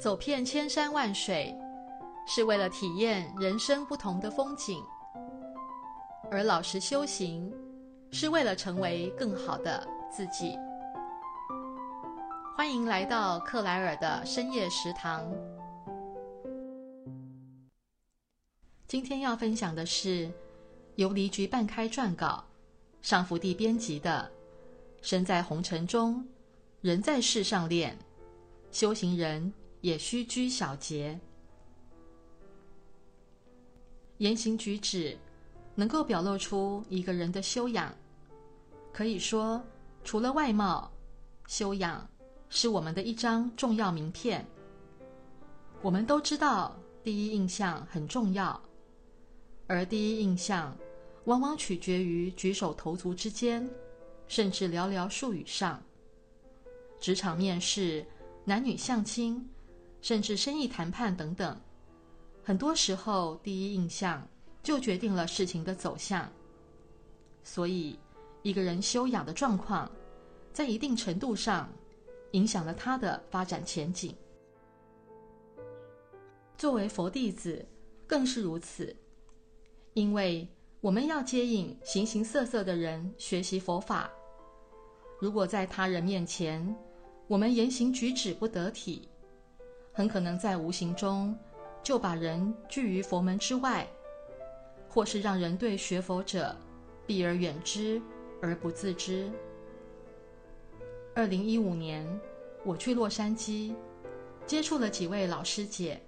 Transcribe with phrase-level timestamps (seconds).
[0.00, 1.54] 走遍千山万水，
[2.26, 4.82] 是为了体验人生不同的风景；
[6.30, 7.52] 而老实修行，
[8.10, 10.56] 是为了成为更好的自己。
[12.56, 15.30] 欢迎来到克莱尔的深夜食堂。
[18.88, 20.32] 今天要分享的是
[20.94, 22.42] 由离局半开撰稿、
[23.02, 24.30] 上福地编辑的
[25.06, 26.26] 《身在红尘中，
[26.80, 27.98] 人在世上练，
[28.72, 31.18] 修行人也需拘小节》。
[34.18, 35.16] 言行举止
[35.74, 37.94] 能够表露出一个人的修养，
[38.92, 39.62] 可以说，
[40.04, 40.90] 除了外貌，
[41.46, 42.06] 修养
[42.48, 44.46] 是我们的一张重要名片。
[45.80, 48.60] 我们都知道，第一印象很重要。
[49.66, 50.76] 而第一印象，
[51.24, 53.66] 往往取决于举手投足之间，
[54.28, 55.82] 甚至寥寥数语上。
[57.00, 58.04] 职场面试、
[58.44, 59.48] 男女相亲，
[60.02, 61.60] 甚至生意谈判等等，
[62.42, 64.26] 很多时候第一印象
[64.62, 66.30] 就决定了事情的走向。
[67.42, 67.98] 所以，
[68.42, 69.90] 一个人修养的状况，
[70.52, 71.70] 在一定程度上，
[72.32, 74.14] 影响了他的发展前景。
[76.56, 77.66] 作为佛弟子，
[78.06, 78.94] 更是如此。
[79.94, 80.46] 因为
[80.80, 84.10] 我们要接引形形色色的人学习佛法，
[85.18, 86.74] 如果在他人面前，
[87.26, 89.08] 我们言行举止不得体，
[90.00, 91.38] 很可能在无形中
[91.82, 93.86] 就把人拒于佛门之外，
[94.88, 96.56] 或是让人对学佛者
[97.06, 98.00] 避而远之
[98.40, 99.30] 而不自知。
[101.14, 102.08] 二零一五年，
[102.64, 103.74] 我去洛杉矶，
[104.46, 106.00] 接触了几位老师姐，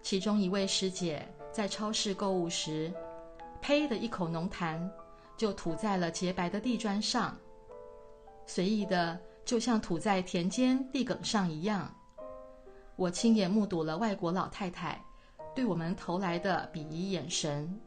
[0.00, 1.28] 其中一位师姐。
[1.52, 2.90] 在超市购物时，
[3.60, 4.80] 呸的一口浓痰
[5.36, 7.36] 就吐在了洁白的地砖上，
[8.46, 11.94] 随意的就像吐在田间地埂上一样。
[12.96, 15.02] 我亲眼目睹了外国老太太
[15.54, 17.80] 对我们投来的鄙夷眼神。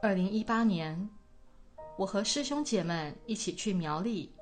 [0.00, 1.08] 二零一八年，
[1.96, 4.32] 我和师兄姐们一起去苗栗，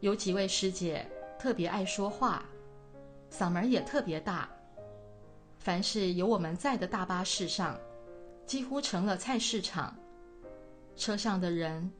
[0.00, 1.08] 有几位师姐
[1.38, 2.44] 特别爱说话，
[3.30, 4.48] 嗓门也特别大。
[5.58, 7.78] 凡是有我们在的大巴士上，
[8.44, 9.96] 几乎成了菜市场。
[10.96, 11.90] 车上的人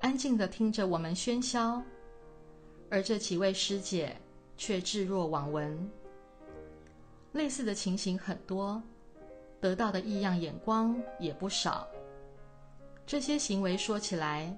[0.00, 1.82] 安静地听着我们喧嚣，
[2.90, 4.14] 而这几位师姐
[4.56, 5.90] 却置若罔闻。
[7.32, 8.82] 类似的情形很多，
[9.60, 11.86] 得到的异样眼光也不少。
[13.06, 14.56] 这些行为说起来，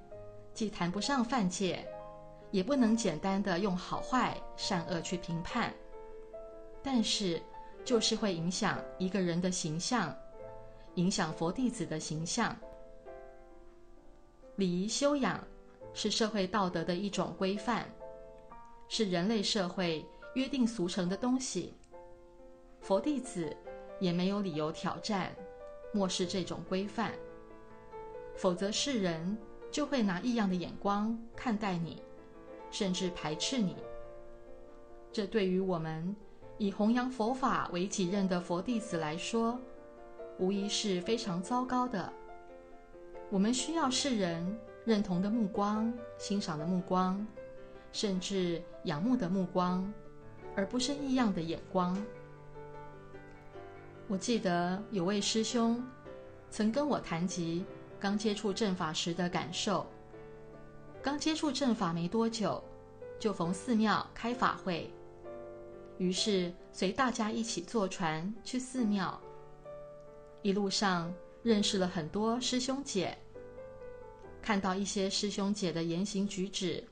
[0.53, 1.87] 既谈不上犯戒，
[2.50, 5.72] 也不能简单的用好坏善恶去评判，
[6.82, 7.43] 但是。
[7.84, 10.16] 就是会影响一个人的形象，
[10.94, 12.56] 影响佛弟子的形象。
[14.56, 15.38] 礼仪修养
[15.93, 17.87] 是社会道德的一种规范，
[18.88, 21.74] 是人类社会约定俗成的东西。
[22.80, 23.56] 佛弟子
[24.00, 25.34] 也没有理由挑战、
[25.92, 27.12] 漠视这种规范，
[28.36, 29.36] 否则世人
[29.70, 32.02] 就会拿异样的眼光看待你，
[32.70, 33.76] 甚至排斥你。
[35.12, 36.14] 这对于我们。
[36.56, 39.58] 以弘扬佛法为己任的佛弟子来说，
[40.38, 42.12] 无疑是非常糟糕的。
[43.28, 47.26] 我们需要世人认同的目光、欣赏的目光，
[47.94, 49.88] 甚至仰慕的目光，
[50.56, 51.97] 而不是异样的眼光。
[54.09, 55.81] 我记得有位师兄
[56.50, 57.65] 曾跟我谈及
[58.00, 59.87] 刚接触正法时的感受。
[61.00, 62.60] 刚接触正法没多久，
[63.21, 64.91] 就逢寺庙开法会。
[65.99, 69.19] 于是随大家一起坐船去寺庙，
[70.43, 73.16] 一路上认识了很多师兄姐，
[74.43, 76.82] 看到一些师兄姐的言行举止，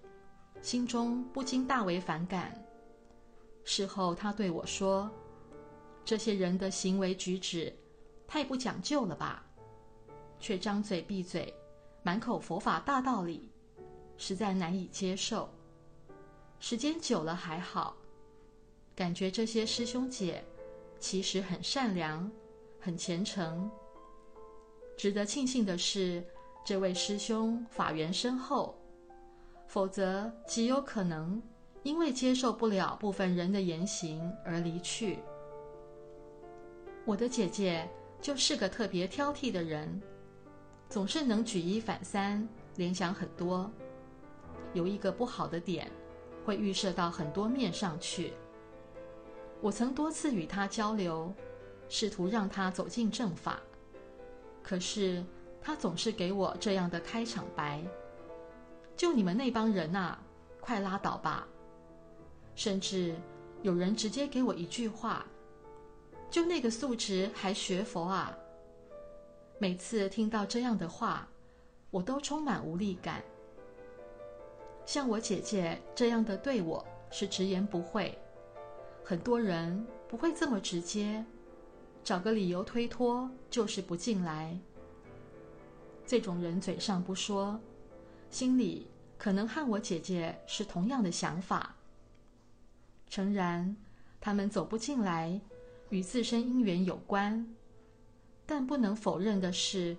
[0.63, 2.57] 心中不禁大为反感。
[3.65, 5.11] 事后他对我说
[6.05, 7.77] ：“这些人的行为举止
[8.27, 9.45] 太不讲究了吧，
[10.39, 11.53] 却张嘴闭嘴，
[12.03, 13.51] 满口佛法大道理，
[14.17, 15.49] 实在难以接受。
[16.61, 17.97] 时间久了还好。”
[18.95, 20.45] 感觉这些师兄姐
[21.01, 22.31] 其实很善良、
[22.79, 23.69] 很虔诚。
[24.99, 26.23] 值得庆幸的是，
[26.65, 28.79] 这位师兄法缘深厚，
[29.73, 31.43] 否则极有可能
[31.83, 35.19] 因为接受不了部分人的言行而离去。
[37.07, 37.89] 我的姐姐
[38.21, 39.99] 就是个特别挑剔的人，
[40.91, 42.47] 总是能举一反三，
[42.77, 43.71] 联想很多，
[44.75, 45.91] 有一个不好的点，
[46.45, 48.35] 会预设到很多面上去。
[49.63, 51.33] 我曾多次与他交流，
[51.89, 53.59] 试图让他走进正法，
[54.63, 55.25] 可是
[55.63, 57.83] 他总是给我这样的开场白
[58.97, 60.19] ：“就你们那帮人呐，
[60.61, 61.47] 快拉倒吧！”
[62.55, 63.15] 甚至
[63.63, 65.27] 有人直接给我一句话
[66.31, 68.37] ：“就那个素质还学佛啊？”
[69.59, 71.29] 每次听到这样的话，
[71.91, 73.23] 我都充满无力感。
[74.85, 78.19] 像我姐姐这样的对我是直言不讳，
[79.05, 81.25] 很多人不会这么直接，
[82.03, 84.59] 找个理由推脱就是不进来。
[86.05, 87.59] 这种人嘴上不说，
[88.33, 88.89] 心里
[89.19, 91.77] 可能和我姐姐是同样的想法。
[93.09, 93.77] 诚然，
[94.19, 95.39] 他们走不进来，
[95.91, 97.55] 与自身因缘有关。
[98.47, 99.99] 但不能否认的是，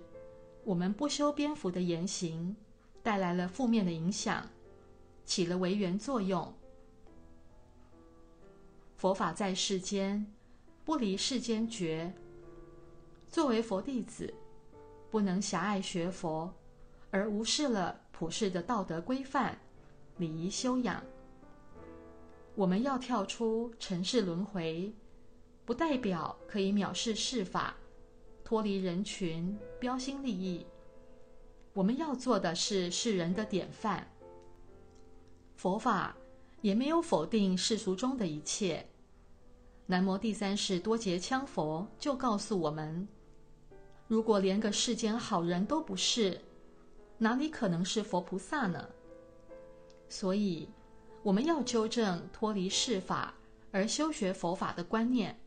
[0.64, 2.56] 我们不修边幅的言行，
[3.04, 4.50] 带来了负面的影响，
[5.24, 6.52] 起了违缘作用。
[8.96, 10.26] 佛法在世间，
[10.84, 12.12] 不离世间觉。
[13.30, 14.34] 作为佛弟子，
[15.08, 16.52] 不能狭隘学佛，
[17.12, 19.58] 而无视了普世的道德规范、
[20.18, 21.02] 礼仪修养。
[22.54, 24.94] 我们要跳出尘世轮回，
[25.64, 27.74] 不代表可以藐视世法。
[28.44, 30.64] 脱离人群，标新立异。
[31.72, 34.08] 我们要做的是世人的典范。
[35.56, 36.14] 佛法
[36.60, 38.86] 也没有否定世俗中的一切。
[39.86, 43.08] 南无第三世多杰羌佛就告诉我们：
[44.06, 46.40] 如果连个世间好人都不是，
[47.18, 48.88] 哪里可能是佛菩萨呢？
[50.08, 50.68] 所以，
[51.22, 53.34] 我们要纠正脱离世法
[53.72, 55.38] 而修学佛法的观念。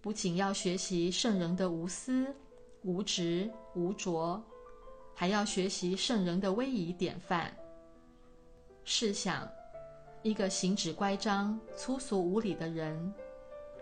[0.00, 2.34] 不仅要学习圣人的无私、
[2.82, 4.42] 无执、无着，
[5.14, 7.54] 还要学习圣人的威仪典范。
[8.84, 9.46] 试想，
[10.22, 13.12] 一个行止乖张、粗俗无礼的人，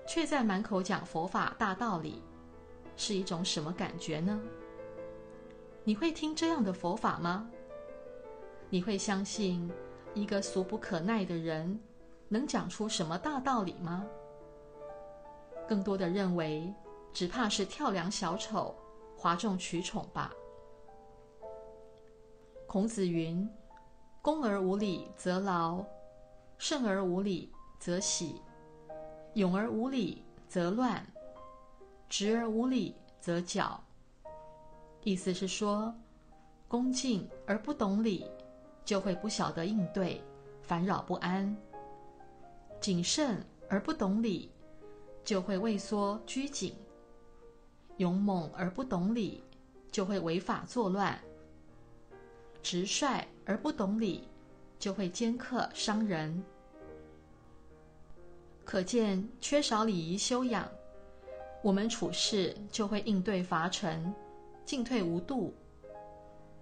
[0.08, 2.20] 却在满口讲佛法大道理，
[2.96, 4.40] 是一种什么感觉呢？
[5.88, 7.48] 你会听这样的佛法吗？
[8.68, 9.72] 你会相信
[10.12, 11.80] 一个俗不可耐的人
[12.28, 14.04] 能讲出什么大道理吗？
[15.66, 16.70] 更多的认为，
[17.14, 18.76] 只怕是跳梁小丑、
[19.16, 20.30] 哗众取宠吧。
[22.66, 23.48] 孔子云
[24.20, 25.82] ：“恭而无礼则劳，
[26.58, 28.42] 慎而无礼则喜，
[29.32, 31.02] 勇而无礼则乱，
[32.10, 33.82] 直而无礼则绞。”
[35.04, 35.94] 意思是说，
[36.66, 38.26] 恭敬而不懂礼，
[38.84, 40.22] 就会不晓得应对，
[40.62, 41.54] 烦扰不安；
[42.80, 44.50] 谨慎而不懂礼。
[45.24, 46.74] 就会畏缩拘谨，
[47.98, 49.44] 勇猛而不懂礼，
[49.92, 51.18] 就会违法作乱；
[52.62, 54.26] 直率而不懂礼，
[54.78, 56.42] 就会尖刻伤人。
[58.64, 60.66] 可见，缺少礼仪修养，
[61.62, 64.10] 我们处事就会应对乏陈，
[64.68, 65.54] 进退无度。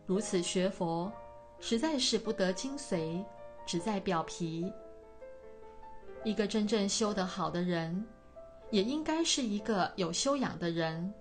[0.06, 1.12] 如此学佛，
[1.58, 3.24] 实在是不得精髓，
[3.66, 4.72] 只在表皮。
[6.22, 8.06] 一个真正修得好的人，
[8.70, 11.12] 也应该是一个有修养的人，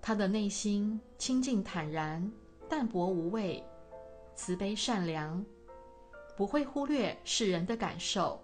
[0.00, 2.32] 他的内心清净坦然、
[2.66, 3.62] 淡泊无畏、
[4.34, 5.44] 慈悲善良，
[6.34, 8.40] 不会忽略世人的感受，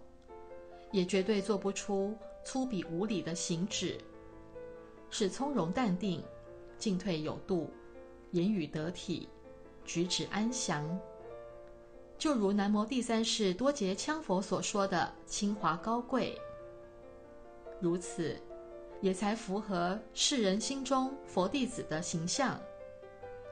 [0.92, 3.96] 也绝对做不出粗鄙无礼的行止，
[5.08, 6.22] 是从容淡定、
[6.78, 7.70] 进退有度、
[8.32, 9.28] 言语得体、
[9.84, 10.98] 举止安详，
[12.18, 16.38] 就如南无第三世多杰羌佛所说的清华高贵。
[17.80, 18.40] 如此，
[19.00, 22.58] 也才符合世人心中佛弟子的形象，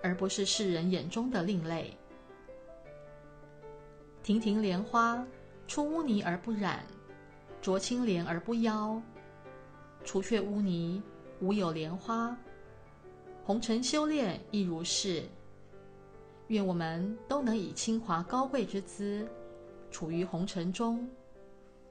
[0.02, 1.96] 而不是世人眼中的另类。
[4.22, 5.26] 亭亭莲花，
[5.66, 6.86] 出污泥而不染，
[7.60, 9.00] 濯清涟而不妖。
[10.04, 11.02] 除却污泥，
[11.40, 12.36] 无有莲花。
[13.44, 15.24] 红尘修炼亦如是。
[16.48, 19.26] 愿我们都能以清华高贵之姿，
[19.90, 21.08] 处于红尘中，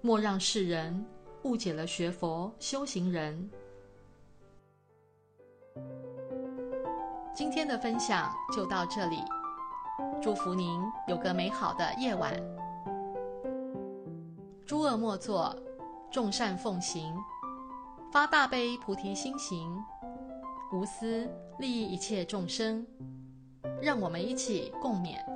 [0.01, 1.05] 莫让世人。
[1.43, 3.49] 误解了学佛修行人。
[7.33, 9.17] 今天的分享就到这里，
[10.21, 12.31] 祝福您有个美好的夜晚。
[14.67, 15.55] 诸恶莫作，
[16.11, 17.11] 众善奉行，
[18.11, 19.83] 发大悲菩提心行，
[20.71, 22.85] 无私利益一切众生。
[23.81, 25.30] 让我们一起共勉。